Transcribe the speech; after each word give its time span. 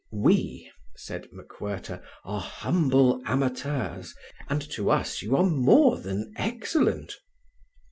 "We," 0.11 0.71
said 0.95 1.27
MacWhirter, 1.31 2.01
"are 2.25 2.41
humble 2.41 3.21
amateurs, 3.25 4.15
and 4.49 4.59
to 4.71 4.89
us 4.89 5.21
you 5.21 5.35
are 5.37 5.45
more 5.45 5.99
than 5.99 6.33
excellent." 6.37 7.17